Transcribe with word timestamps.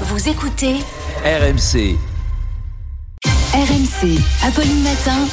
Vous 0.00 0.28
écoutez 0.28 0.74
RMC. 1.24 1.96
RMC, 3.54 4.18
Apolline 4.42 4.82
Matin. 4.82 5.28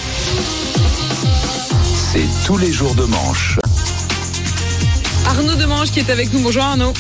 C'est 2.12 2.28
tous 2.46 2.60
les 2.60 2.72
jours 2.72 2.94
de 2.94 3.06
manche. 3.06 3.58
Arnaud 5.26 5.56
Demange 5.56 5.90
qui 5.90 6.00
est 6.00 6.12
avec 6.12 6.32
nous. 6.32 6.42
Bonjour 6.42 6.62
Arnaud. 6.62 6.94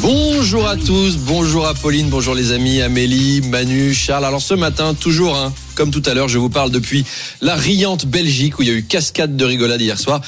Bonjour 0.00 0.66
à 0.66 0.76
tous, 0.76 1.18
bonjour 1.18 1.66
à 1.66 1.74
Pauline, 1.74 2.08
bonjour 2.08 2.34
les 2.34 2.52
amis, 2.52 2.80
Amélie, 2.80 3.42
Manu, 3.42 3.92
Charles. 3.92 4.24
Alors 4.24 4.40
ce 4.40 4.54
matin, 4.54 4.94
toujours, 4.94 5.36
hein, 5.36 5.52
comme 5.74 5.90
tout 5.90 6.02
à 6.06 6.14
l'heure, 6.14 6.28
je 6.28 6.38
vous 6.38 6.48
parle 6.48 6.70
depuis 6.70 7.04
la 7.42 7.54
riante 7.54 8.06
Belgique 8.06 8.58
où 8.58 8.62
il 8.62 8.68
y 8.68 8.70
a 8.70 8.74
eu 8.74 8.84
cascade 8.84 9.36
de 9.36 9.44
rigolade 9.44 9.80
hier 9.82 9.98
soir. 9.98 10.22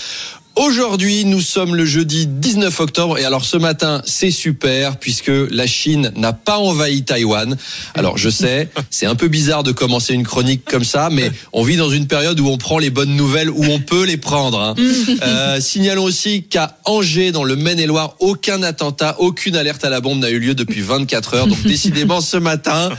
Aujourd'hui, 0.57 1.25
nous 1.25 1.41
sommes 1.41 1.75
le 1.75 1.87
jeudi 1.87 2.27
19 2.27 2.81
octobre 2.81 3.19
et 3.19 3.25
alors 3.25 3.45
ce 3.45 3.57
matin, 3.57 4.03
c'est 4.05 4.33
super 4.33 4.99
puisque 4.99 5.31
la 5.51 5.67
Chine 5.67 6.13
n'a 6.17 6.33
pas 6.33 6.59
envahi 6.59 7.03
Taïwan. 7.03 7.57
Alors 7.95 8.19
je 8.19 8.29
sais, 8.29 8.69
c'est 8.91 9.07
un 9.07 9.15
peu 9.15 9.29
bizarre 9.29 9.63
de 9.63 9.73
commencer 9.73 10.13
une 10.13 10.25
chronique 10.25 10.65
comme 10.65 10.85
ça, 10.85 11.09
mais 11.11 11.31
on 11.53 11.63
vit 11.63 11.77
dans 11.77 11.89
une 11.89 12.09
période 12.09 12.39
où 12.41 12.49
on 12.49 12.59
prend 12.59 12.79
les 12.79 12.91
bonnes 12.91 13.15
nouvelles, 13.17 13.49
où 13.49 13.65
on 13.65 13.79
peut 13.79 14.05
les 14.05 14.17
prendre. 14.17 14.61
hein. 14.61 14.75
Euh, 15.23 15.61
signalons 15.61 16.05
aussi 16.05 16.45
qu'à 16.45 16.79
Angers, 16.85 17.31
dans 17.31 17.45
le 17.45 17.55
Maine-et-Loire, 17.55 18.15
aucun 18.21 18.63
attentat, 18.63 19.17
aucune 19.19 19.55
alerte 19.55 19.85
à 19.85 19.91
la 19.91 20.01
bombe 20.01 20.19
n'a 20.19 20.31
eu 20.31 20.39
lieu 20.39 20.55
depuis 20.55 20.81
24 20.81 21.35
heures. 21.35 21.47
Donc 21.47 21.63
décidément, 21.63 22.21
ce 22.21 22.37
matin, 22.37 22.91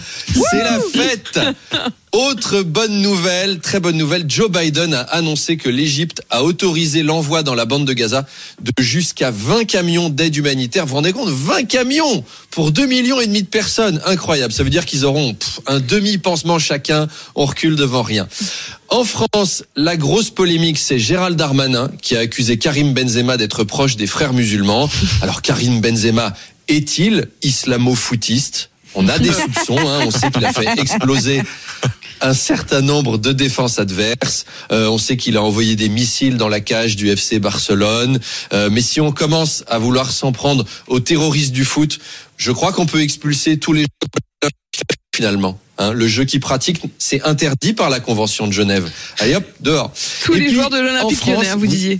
c'est 0.51 0.63
la 0.63 0.79
fête. 0.79 1.39
Autre 2.11 2.61
bonne 2.61 3.01
nouvelle, 3.01 3.59
très 3.59 3.79
bonne 3.79 3.97
nouvelle, 3.97 4.25
Joe 4.27 4.51
Biden 4.51 4.93
a 4.93 5.01
annoncé 5.01 5.55
que 5.57 5.69
l'Égypte 5.69 6.21
a 6.29 6.43
autorisé 6.43 7.03
l'envoi 7.03 7.40
dans 7.43 7.55
la 7.55 7.65
bande 7.65 7.85
de 7.85 7.93
Gaza 7.93 8.25
de 8.61 8.71
jusqu'à 8.81 9.31
20 9.31 9.65
camions 9.65 10.09
d'aide 10.09 10.35
humanitaire. 10.35 10.85
Vous 10.85 10.89
vous 10.89 10.95
rendez 10.95 11.13
compte 11.13 11.29
20 11.29 11.63
camions 11.63 12.23
pour 12.49 12.71
2 12.71 12.85
millions 12.85 13.21
et 13.21 13.27
demi 13.27 13.43
de 13.43 13.47
personnes. 13.47 14.01
Incroyable. 14.05 14.53
Ça 14.53 14.63
veut 14.63 14.69
dire 14.69 14.85
qu'ils 14.85 15.05
auront 15.05 15.35
un 15.67 15.79
demi-pansement 15.79 16.59
chacun. 16.59 17.07
On 17.35 17.45
recule 17.45 17.75
devant 17.75 18.01
rien. 18.01 18.27
En 18.89 19.03
France, 19.03 19.63
la 19.75 19.95
grosse 19.95 20.29
polémique, 20.29 20.77
c'est 20.77 20.99
Gérald 20.99 21.37
Darmanin 21.37 21.91
qui 22.01 22.15
a 22.15 22.19
accusé 22.19 22.57
Karim 22.57 22.93
Benzema 22.93 23.37
d'être 23.37 23.63
proche 23.63 23.95
des 23.95 24.07
frères 24.07 24.33
musulmans. 24.33 24.89
Alors 25.21 25.41
Karim 25.41 25.79
Benzema 25.79 26.33
est-il 26.67 27.29
islamo-footiste 27.43 28.70
on 28.95 29.07
a 29.07 29.19
des 29.19 29.31
soupçons, 29.31 29.77
hein, 29.79 30.01
on 30.05 30.11
sait 30.11 30.29
qu'il 30.31 30.45
a 30.45 30.53
fait 30.53 30.79
exploser 30.79 31.41
un 32.21 32.33
certain 32.33 32.81
nombre 32.81 33.17
de 33.17 33.31
défenses 33.31 33.79
adverses. 33.79 34.45
Euh, 34.71 34.87
on 34.87 34.97
sait 34.97 35.17
qu'il 35.17 35.37
a 35.37 35.41
envoyé 35.41 35.75
des 35.75 35.89
missiles 35.89 36.37
dans 36.37 36.49
la 36.49 36.59
cage 36.59 36.95
du 36.95 37.09
FC 37.09 37.39
Barcelone. 37.39 38.19
Euh, 38.53 38.69
mais 38.71 38.81
si 38.81 39.01
on 39.01 39.11
commence 39.11 39.63
à 39.67 39.79
vouloir 39.79 40.11
s'en 40.11 40.31
prendre 40.31 40.65
aux 40.87 40.99
terroristes 40.99 41.51
du 41.51 41.65
foot, 41.65 41.99
je 42.37 42.51
crois 42.51 42.73
qu'on 42.73 42.85
peut 42.85 43.01
expulser 43.01 43.57
tous 43.57 43.73
les 43.73 43.81
joueurs 43.81 44.51
finalement. 45.15 45.59
Hein, 45.77 45.93
le 45.93 46.07
jeu 46.07 46.25
qu'ils 46.25 46.39
pratiquent, 46.39 46.81
c'est 46.99 47.21
interdit 47.23 47.73
par 47.73 47.89
la 47.89 47.99
Convention 47.99 48.45
de 48.47 48.53
Genève. 48.53 48.89
Allez 49.19 49.35
hop, 49.35 49.45
dehors. 49.59 49.91
Tous 50.23 50.33
Et 50.35 50.39
les 50.39 50.45
puis, 50.45 50.53
joueurs 50.53 50.69
de 50.69 50.77
l'Olympique 50.79 51.25
lyonnais, 51.25 51.49
hein, 51.49 51.55
vous 51.55 51.67
disiez. 51.67 51.99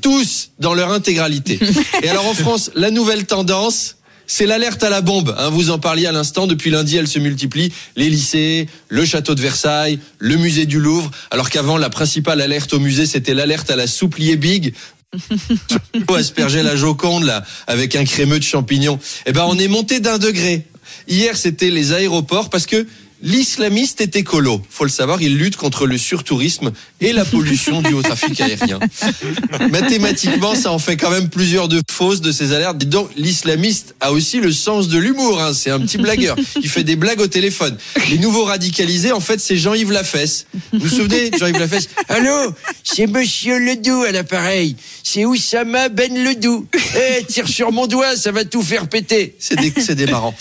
tous 0.00 0.50
dans 0.58 0.72
leur 0.74 0.90
intégralité. 0.92 1.58
Et 2.02 2.08
alors 2.08 2.26
en 2.26 2.34
France, 2.34 2.70
la 2.74 2.90
nouvelle 2.90 3.26
tendance, 3.26 3.96
c'est 4.26 4.46
l'alerte 4.46 4.82
à 4.82 4.90
la 4.90 5.00
bombe. 5.00 5.34
Hein, 5.38 5.50
vous 5.50 5.70
en 5.70 5.78
parliez 5.78 6.06
à 6.06 6.12
l'instant. 6.12 6.46
Depuis 6.46 6.70
lundi, 6.70 6.96
elle 6.96 7.08
se 7.08 7.18
multiplie. 7.18 7.72
Les 7.96 8.08
lycées, 8.08 8.68
le 8.88 9.04
château 9.04 9.34
de 9.34 9.40
Versailles, 9.40 9.98
le 10.18 10.36
musée 10.36 10.66
du 10.66 10.80
Louvre. 10.80 11.10
Alors 11.30 11.50
qu'avant, 11.50 11.76
la 11.76 11.90
principale 11.90 12.40
alerte 12.40 12.72
au 12.72 12.78
musée, 12.78 13.06
c'était 13.06 13.34
l'alerte 13.34 13.70
à 13.70 13.76
la 13.76 13.86
souplier 13.86 14.36
big. 14.36 14.74
asperger 16.16 16.62
la 16.62 16.76
Joconde 16.76 17.24
là 17.24 17.44
avec 17.66 17.96
un 17.96 18.04
crémeux 18.04 18.38
de 18.38 18.44
champignons. 18.44 18.98
Eh 19.26 19.32
ben 19.32 19.44
on 19.46 19.58
est 19.58 19.68
monté 19.68 20.00
d'un 20.00 20.18
degré. 20.18 20.66
Hier 21.08 21.36
c'était 21.36 21.70
les 21.70 21.92
aéroports 21.92 22.50
parce 22.50 22.66
que 22.66 22.86
l'islamiste 23.22 24.00
est 24.00 24.16
écolo. 24.16 24.60
Faut 24.68 24.84
le 24.84 24.90
savoir, 24.90 25.22
il 25.22 25.38
lutte 25.38 25.56
contre 25.56 25.86
le 25.86 25.96
surtourisme 25.96 26.72
et 27.00 27.12
la 27.12 27.24
pollution 27.24 27.80
due 27.82 27.94
au 27.94 28.02
trafic 28.02 28.40
aérien. 28.40 28.78
Mathématiquement, 29.70 30.54
ça 30.54 30.72
en 30.72 30.78
fait 30.78 30.96
quand 30.96 31.10
même 31.10 31.28
plusieurs 31.28 31.68
de 31.68 31.80
fausses 31.90 32.20
de 32.20 32.32
ces 32.32 32.52
alertes. 32.52 32.78
Dis 32.78 32.86
Donc 32.86 33.10
l'islamiste 33.16 33.94
a 34.00 34.12
aussi 34.12 34.40
le 34.40 34.52
sens 34.52 34.88
de 34.88 34.98
l'humour. 34.98 35.40
Hein. 35.40 35.52
C'est 35.54 35.70
un 35.70 35.80
petit 35.80 35.98
blagueur. 35.98 36.36
Il 36.60 36.68
fait 36.68 36.84
des 36.84 36.96
blagues 36.96 37.20
au 37.20 37.28
téléphone. 37.28 37.76
Les 38.10 38.18
nouveaux 38.18 38.44
radicalisés, 38.44 39.12
en 39.12 39.20
fait, 39.20 39.40
c'est 39.40 39.56
Jean-Yves 39.56 39.92
Lafesse. 39.92 40.46
Vous 40.72 40.80
vous 40.80 40.88
souvenez, 40.88 41.30
Jean-Yves 41.38 41.58
Lafesse? 41.58 41.88
Allô, 42.08 42.54
c'est 42.82 43.06
Monsieur 43.06 43.58
Ledoux 43.58 44.02
à 44.02 44.12
l'appareil. 44.12 44.76
C'est 45.02 45.24
Oussama 45.24 45.88
Ben 45.88 46.12
Ledoux. 46.24 46.66
Eh, 46.74 47.24
tire 47.24 47.48
sur 47.48 47.72
mon 47.72 47.86
doigt, 47.86 48.16
ça 48.16 48.32
va 48.32 48.44
tout 48.44 48.62
faire 48.62 48.88
péter. 48.88 49.36
C'est 49.38 49.56
des, 49.56 49.70
des 49.94 50.06
marrants. 50.06 50.34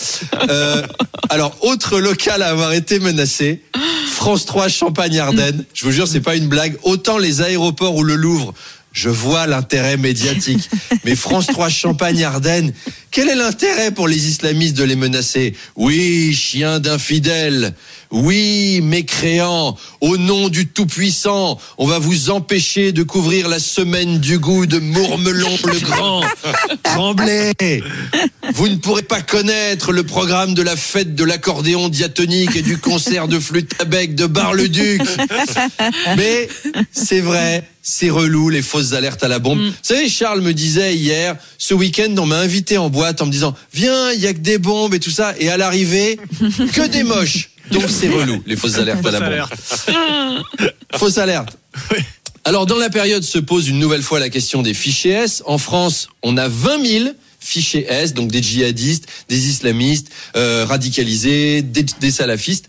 Euh, 0.50 0.84
alors, 1.30 1.56
autre 1.62 2.00
local 2.00 2.42
à 2.42 2.50
avoir 2.50 2.71
été 2.72 3.00
menacé, 3.00 3.62
France 4.08 4.46
3 4.46 4.68
Champagne-Ardenne. 4.68 5.66
Je 5.74 5.86
vous 5.86 5.92
jure, 5.92 6.08
c'est 6.08 6.22
pas 6.22 6.36
une 6.36 6.48
blague. 6.48 6.78
Autant 6.84 7.18
les 7.18 7.42
aéroports 7.42 7.96
ou 7.96 8.04
le 8.04 8.16
Louvre, 8.16 8.54
je 8.94 9.10
vois 9.10 9.48
l'intérêt 9.48 9.98
médiatique. 9.98 10.70
Mais 11.06 11.16
France 11.16 11.48
3 11.48 11.70
Champagne-Ardenne, 11.70 12.74
quel 13.10 13.30
est 13.30 13.36
l'intérêt 13.36 13.92
pour 13.92 14.08
les 14.08 14.28
islamistes 14.28 14.78
de 14.78 14.84
les 14.84 14.96
menacer? 14.96 15.56
Oui, 15.76 16.34
chien 16.34 16.80
d'infidèles. 16.80 17.74
Oui, 18.12 18.82
mécréants, 18.84 19.78
au 20.02 20.18
nom 20.18 20.50
du 20.50 20.68
Tout-Puissant, 20.68 21.58
on 21.78 21.88
va 21.88 21.98
vous 21.98 22.30
empêcher 22.30 22.92
de 22.92 23.04
couvrir 23.04 23.48
la 23.48 23.60
semaine 23.60 24.20
du 24.20 24.38
goût 24.38 24.66
de 24.66 24.80
Mourmelon 24.80 25.58
le 25.66 25.80
Grand. 25.80 26.22
Tremblez 26.84 27.54
Vous 28.54 28.68
ne 28.68 28.76
pourrez 28.76 29.04
pas 29.04 29.22
connaître 29.22 29.94
le 29.94 30.04
programme 30.04 30.54
de 30.54 30.62
la 30.62 30.76
fête 30.76 31.16
de 31.16 31.24
l'accordéon 31.24 31.88
diatonique 31.88 32.56
et 32.58 32.62
du 32.62 32.78
concert 32.78 33.30
de 33.30 33.40
flûte 33.40 33.72
à 33.80 33.86
bec 33.86 34.14
de 34.14 34.26
Bar-le-Duc. 34.26 35.02
Mais 36.18 36.50
c'est 36.92 37.22
vrai, 37.22 37.64
c'est 37.82 38.10
relou 38.10 38.50
les 38.50 38.62
fausses 38.62 38.92
alertes 38.92 39.24
à 39.24 39.30
la 39.30 39.40
bombe. 39.40 39.60
Vous 39.60 39.72
savez, 39.82 40.10
Charles 40.10 40.42
me 40.42 40.54
disait 40.54 40.96
hier, 40.96 41.38
ce 41.58 41.74
week-end, 41.74 42.14
on 42.18 42.26
m'a 42.26 42.40
invité 42.40 42.78
en 42.78 42.90
boîte 42.90 43.22
en 43.22 43.26
me 43.26 43.32
disant, 43.32 43.56
viens, 43.74 44.12
il 44.12 44.20
y 44.20 44.28
a 44.28 44.34
que 44.34 44.40
des 44.40 44.58
bombes 44.58 44.94
et 44.94 45.00
tout 45.00 45.12
ça, 45.12 45.34
et 45.40 45.50
à 45.50 45.56
l'arrivée, 45.56 46.20
que 46.74 46.88
des 46.88 47.04
moches. 47.04 47.51
Donc 47.72 47.84
c'est 47.90 48.10
relou 48.10 48.42
les 48.46 48.56
fausses 48.56 48.78
alertes 48.78 49.06
à 49.06 49.12
la 49.12 49.20
bombe. 49.20 49.48
Fausse 50.96 51.18
alerte. 51.18 51.58
Alors 52.44 52.66
dans 52.66 52.78
la 52.78 52.90
période 52.90 53.24
se 53.24 53.38
pose 53.38 53.68
une 53.68 53.80
nouvelle 53.80 54.02
fois 54.02 54.20
la 54.20 54.30
question 54.30 54.62
des 54.62 54.74
fichiers 54.74 55.12
S. 55.12 55.44
En 55.46 55.58
France, 55.58 56.10
on 56.24 56.38
a 56.38 56.48
20 56.48 56.86
000 56.86 57.10
fichiers 57.40 57.86
S, 57.88 58.14
donc 58.14 58.32
des 58.32 58.42
djihadistes, 58.42 59.08
des 59.30 59.48
islamistes, 59.48 60.10
euh, 60.36 60.66
radicalisés, 60.68 61.62
des, 61.62 61.84
des 61.84 62.12
salafistes. 62.12 62.68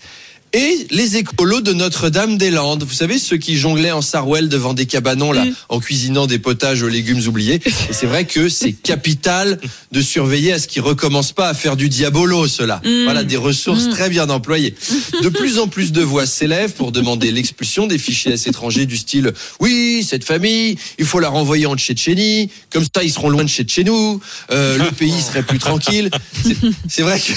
Et 0.55 0.87
les 0.91 1.17
écolos 1.17 1.63
de 1.63 1.73
Notre-Dame-des-Landes, 1.73 2.85
vous 2.85 2.93
savez, 2.93 3.19
ceux 3.19 3.39
qui 3.39 3.57
jonglaient 3.57 3.91
en 3.91 4.03
sarouel 4.03 4.51
devant 4.51 4.75
des 4.75 4.85
cabanons, 4.85 5.33
là, 5.33 5.45
en 5.71 5.81
cuisinant 5.81 6.27
des 6.27 6.39
potages 6.39 6.83
aux 6.83 6.89
légumes 6.89 7.27
oubliés. 7.27 7.61
Et 7.65 7.93
c'est 7.93 8.07
vrai 8.07 8.27
que 8.27 8.51
c'est 8.51 8.73
capital 8.73 9.59
de 9.93 10.03
surveiller 10.03 10.53
à 10.53 10.59
ce 10.59 10.69
qu'ils 10.69 10.83
recommencent 10.83 11.33
pas 11.33 11.49
à 11.49 11.55
faire 11.55 11.77
du 11.77 11.89
diabolo, 11.89 12.47
cela. 12.49 12.83
Voilà, 13.05 13.25
des 13.25 13.39
ressources 13.39 13.89
très 13.89 14.11
bien 14.11 14.29
employées. 14.29 14.75
De 15.23 15.29
plus 15.31 15.59
en 15.59 15.69
plus 15.69 15.91
de 15.93 16.03
voix 16.03 16.27
s'élèvent 16.27 16.73
pour 16.73 16.93
demander 16.93 17.31
l'expulsion 17.31 17.87
des 17.87 17.99
fichiers 17.99 18.33
S 18.33 18.47
étrangers 18.47 18.87
du 18.87 18.99
style, 18.99 19.33
oui, 19.61 20.07
cette 20.09 20.25
famille, 20.25 20.77
il 20.99 21.07
faut 21.07 21.21
la 21.21 21.29
renvoyer 21.29 21.67
en 21.67 21.77
Tchétchénie, 21.77 22.51
comme 22.71 22.85
ça 22.85 23.03
ils 23.03 23.13
seront 23.13 23.31
loin 23.31 23.45
de 23.45 23.49
chez 23.49 23.65
de 23.65 23.71
chez 23.71 23.85
nous, 23.85 24.21
euh, 24.51 24.77
le 24.77 24.91
pays 24.91 25.21
serait 25.23 25.43
plus 25.43 25.59
tranquille. 25.59 26.11
C'est 26.89 27.03
vrai 27.03 27.19
que... 27.19 27.33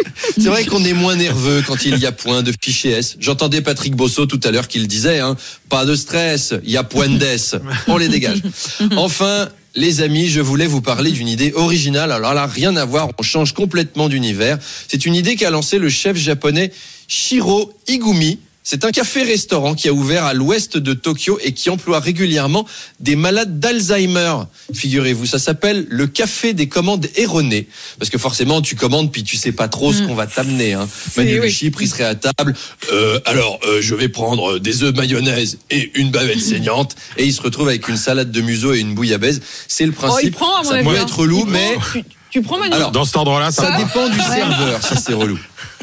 C'est 0.34 0.48
vrai 0.48 0.64
qu'on 0.64 0.84
est 0.84 0.92
moins 0.92 1.16
nerveux 1.16 1.62
quand 1.66 1.84
il 1.84 1.98
y 1.98 2.06
a 2.06 2.12
point 2.12 2.42
de 2.42 2.52
fichier 2.60 2.92
S. 2.92 3.16
J'entendais 3.20 3.60
Patrick 3.60 3.94
Bosso 3.94 4.26
tout 4.26 4.40
à 4.44 4.50
l'heure 4.50 4.68
qui 4.68 4.78
le 4.78 4.86
disait, 4.86 5.20
hein, 5.20 5.36
pas 5.68 5.84
de 5.84 5.94
stress, 5.94 6.54
il 6.64 6.70
y 6.70 6.76
a 6.76 6.84
point 6.84 7.08
d'S, 7.08 7.56
on 7.86 7.96
les 7.96 8.08
dégage. 8.08 8.42
Enfin, 8.96 9.48
les 9.74 10.00
amis, 10.00 10.28
je 10.28 10.40
voulais 10.40 10.66
vous 10.66 10.80
parler 10.80 11.10
d'une 11.10 11.28
idée 11.28 11.52
originale. 11.54 12.12
Alors 12.12 12.34
là, 12.34 12.46
rien 12.46 12.76
à 12.76 12.84
voir, 12.84 13.10
on 13.18 13.22
change 13.22 13.52
complètement 13.52 14.08
d'univers. 14.08 14.58
C'est 14.88 15.06
une 15.06 15.14
idée 15.14 15.36
qu'a 15.36 15.50
lancé 15.50 15.78
le 15.78 15.88
chef 15.88 16.16
japonais 16.16 16.72
Shiro 17.06 17.72
Igumi. 17.86 18.38
C'est 18.70 18.84
un 18.84 18.90
café-restaurant 18.90 19.74
qui 19.74 19.88
a 19.88 19.94
ouvert 19.94 20.26
à 20.26 20.34
l'ouest 20.34 20.76
de 20.76 20.92
Tokyo 20.92 21.38
et 21.42 21.52
qui 21.52 21.70
emploie 21.70 22.00
régulièrement 22.00 22.66
des 23.00 23.16
malades 23.16 23.58
d'Alzheimer. 23.58 24.34
Figurez-vous, 24.74 25.24
ça 25.24 25.38
s'appelle 25.38 25.86
le 25.88 26.06
café 26.06 26.52
des 26.52 26.68
commandes 26.68 27.06
erronées. 27.16 27.66
Parce 27.98 28.10
que 28.10 28.18
forcément, 28.18 28.60
tu 28.60 28.76
commandes 28.76 29.10
puis 29.10 29.24
tu 29.24 29.38
sais 29.38 29.52
pas 29.52 29.68
trop 29.68 29.94
ce 29.94 30.02
qu'on 30.02 30.14
va 30.14 30.26
t'amener. 30.26 30.74
Hein. 30.74 30.86
Manu 31.16 31.40
oui. 31.40 31.46
Luchy, 31.46 31.70
pris 31.70 31.86
serait 31.86 32.04
à 32.04 32.14
table. 32.14 32.54
Euh, 32.92 33.18
alors, 33.24 33.58
euh, 33.66 33.80
je 33.80 33.94
vais 33.94 34.10
prendre 34.10 34.58
des 34.58 34.82
œufs 34.82 34.94
mayonnaise 34.94 35.56
et 35.70 35.90
une 35.98 36.10
bavette 36.10 36.42
saignante. 36.42 36.94
Et 37.16 37.24
il 37.24 37.32
se 37.32 37.40
retrouve 37.40 37.68
avec 37.68 37.88
une 37.88 37.96
salade 37.96 38.30
de 38.30 38.40
museau 38.42 38.74
et 38.74 38.80
une 38.80 38.94
bouillabaisse. 38.94 39.40
C'est 39.66 39.86
le 39.86 39.92
Oh, 39.92 40.18
il 40.22 40.30
principe. 40.30 40.34
prend 40.34 40.56
à 40.56 40.62
mon 40.62 40.70
ça 40.72 40.82
peut 40.82 40.88
hein. 40.90 41.02
être 41.04 41.18
relou, 41.20 41.44
Il 41.46 41.52
mais 41.52 41.72
prend. 41.72 41.92
Tu, 41.92 42.04
tu 42.32 42.42
prends 42.42 42.58
Manu 42.58 42.74
Alors, 42.74 42.90
Dans 42.90 43.06
cet 43.06 43.16
ordre-là, 43.16 43.50
ça, 43.50 43.62
ça 43.62 43.78
dépend 43.78 44.10
du 44.10 44.20
serveur 44.20 44.82
si 44.86 44.94
c'est 45.02 45.14
relou. 45.14 45.38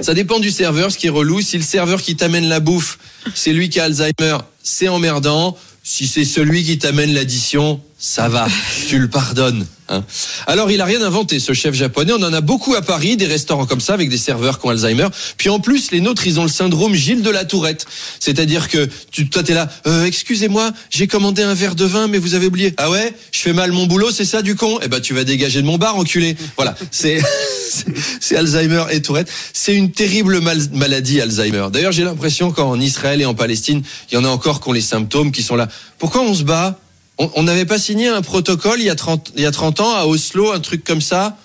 Ça 0.00 0.14
dépend 0.14 0.38
du 0.38 0.50
serveur, 0.50 0.92
ce 0.92 0.98
qui 0.98 1.06
est 1.06 1.10
relou. 1.10 1.40
Si 1.40 1.56
le 1.56 1.62
serveur 1.64 2.02
qui 2.02 2.16
t'amène 2.16 2.48
la 2.48 2.60
bouffe, 2.60 2.98
c'est 3.34 3.52
lui 3.52 3.70
qui 3.70 3.80
a 3.80 3.84
Alzheimer, 3.84 4.38
c'est 4.62 4.88
emmerdant. 4.88 5.56
Si 5.82 6.06
c'est 6.06 6.24
celui 6.24 6.64
qui 6.64 6.78
t'amène 6.78 7.14
l'addition, 7.14 7.80
ça 7.98 8.28
va, 8.28 8.46
tu 8.88 8.98
le 8.98 9.08
pardonnes. 9.08 9.66
Hein. 9.88 10.04
Alors 10.46 10.70
il 10.70 10.82
a 10.82 10.84
rien 10.84 11.00
inventé 11.00 11.38
ce 11.38 11.54
chef 11.54 11.74
japonais, 11.74 12.12
on 12.12 12.22
en 12.22 12.32
a 12.34 12.42
beaucoup 12.42 12.74
à 12.74 12.82
Paris, 12.82 13.16
des 13.16 13.26
restaurants 13.26 13.64
comme 13.64 13.80
ça 13.80 13.94
avec 13.94 14.10
des 14.10 14.18
serveurs 14.18 14.60
qui 14.60 14.66
ont 14.66 14.70
Alzheimer. 14.70 15.06
Puis 15.38 15.48
en 15.48 15.60
plus 15.60 15.90
les 15.92 16.00
nôtres 16.00 16.26
ils 16.26 16.38
ont 16.38 16.42
le 16.42 16.50
syndrome 16.50 16.94
Gilles 16.94 17.22
de 17.22 17.30
la 17.30 17.46
Tourette, 17.46 17.86
c'est-à-dire 18.20 18.68
que 18.68 18.86
tu 19.10 19.30
toi 19.30 19.42
t'es 19.42 19.54
là, 19.54 19.70
euh, 19.86 20.04
excusez-moi, 20.04 20.72
j'ai 20.90 21.06
commandé 21.06 21.42
un 21.42 21.54
verre 21.54 21.74
de 21.74 21.86
vin 21.86 22.06
mais 22.06 22.18
vous 22.18 22.34
avez 22.34 22.46
oublié. 22.46 22.74
Ah 22.76 22.90
ouais, 22.90 23.14
je 23.32 23.40
fais 23.40 23.54
mal 23.54 23.72
mon 23.72 23.86
boulot, 23.86 24.10
c'est 24.10 24.26
ça 24.26 24.42
du 24.42 24.56
con? 24.56 24.78
Eh 24.82 24.88
ben 24.88 25.00
tu 25.00 25.14
vas 25.14 25.24
dégager 25.24 25.62
de 25.62 25.66
mon 25.66 25.78
bar 25.78 25.96
enculé. 25.96 26.36
Voilà, 26.56 26.74
c'est 26.90 27.22
c'est 28.20 28.36
Alzheimer 28.36 28.84
et 28.90 29.00
Tourette. 29.00 29.30
C'est 29.54 29.74
une 29.74 29.90
terrible 29.90 30.42
maladie 30.72 31.22
Alzheimer. 31.22 31.68
D'ailleurs 31.72 31.92
j'ai 31.92 32.04
l'impression 32.04 32.50
qu'en 32.50 32.78
Israël 32.78 33.22
et 33.22 33.26
en 33.26 33.34
Palestine 33.34 33.82
il 34.10 34.16
y 34.16 34.18
en 34.18 34.24
a 34.24 34.28
encore 34.28 34.60
qui 34.60 34.68
ont 34.68 34.72
les 34.72 34.82
symptômes 34.82 35.32
qui 35.32 35.42
sont 35.42 35.56
là. 35.56 35.68
Pourquoi 35.98 36.20
on 36.20 36.34
se 36.34 36.42
bat? 36.42 36.78
On 37.18 37.42
n'avait 37.42 37.64
pas 37.64 37.78
signé 37.78 38.08
un 38.08 38.22
protocole 38.22 38.80
il 38.80 38.86
y, 38.86 38.90
a 38.90 38.94
30, 38.94 39.32
il 39.36 39.42
y 39.42 39.46
a 39.46 39.50
30 39.50 39.80
ans 39.80 39.94
à 39.94 40.04
Oslo, 40.04 40.52
un 40.52 40.60
truc 40.60 40.84
comme 40.84 41.00
ça 41.00 41.36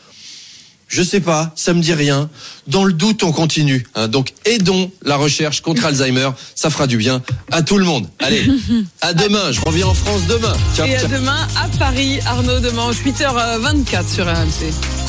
Je 0.88 1.02
sais 1.02 1.22
pas, 1.22 1.54
ça 1.56 1.74
me 1.74 1.82
dit 1.82 1.94
rien. 1.94 2.30
Dans 2.68 2.84
le 2.84 2.94
doute, 2.94 3.24
on 3.24 3.32
continue. 3.32 3.86
Hein. 3.96 4.08
Donc 4.08 4.34
aidons 4.46 4.92
la 5.04 5.16
recherche 5.16 5.62
contre 5.62 5.86
Alzheimer, 5.86 6.32
ça 6.56 6.70
fera 6.70 6.88
du 6.88 6.98
bien 6.98 7.22
à 7.52 7.62
tout 7.62 7.78
le 7.78 7.86
monde. 7.86 8.08
Allez, 8.20 8.46
à 9.02 9.14
demain, 9.14 9.52
je 9.52 9.62
reviens 9.62 9.88
en 9.88 9.94
France 9.94 10.22
demain. 10.28 10.54
Et 10.86 10.96
à 10.96 11.06
demain 11.06 11.48
à 11.56 11.68
Paris, 11.80 12.20
Arnaud, 12.26 12.60
demain 12.60 12.92
8h24 12.92 14.14
sur 14.14 14.26
RMC. 14.26 14.92